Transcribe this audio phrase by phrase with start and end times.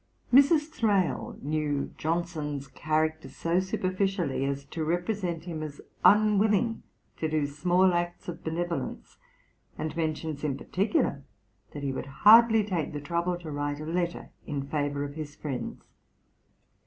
[0.33, 0.69] Mrs.
[0.71, 6.81] Thrale knew Johnson's character so superficially, as to represent him as unwilling
[7.17, 9.17] to do small acts of benevolence;
[9.77, 11.23] and mentions in particular,
[11.73, 15.35] that he would hardly take the trouble to write a letter in favour of his
[15.35, 15.83] friends.